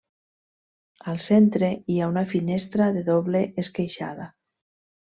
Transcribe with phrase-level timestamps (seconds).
[1.13, 4.33] Al centre hi ha una finestra de doble esqueixada.